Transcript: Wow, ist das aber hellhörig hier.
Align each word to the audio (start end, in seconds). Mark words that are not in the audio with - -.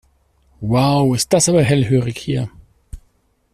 Wow, 0.61 1.13
ist 1.15 1.31
das 1.31 1.47
aber 1.47 1.61
hellhörig 1.61 2.17
hier. 2.17 2.49